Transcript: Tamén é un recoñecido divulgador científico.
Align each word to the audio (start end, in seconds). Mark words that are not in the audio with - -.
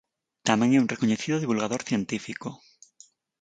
Tamén 0.47 0.69
é 0.71 0.79
un 0.83 0.91
recoñecido 0.93 1.41
divulgador 1.43 1.81
científico. 1.89 2.49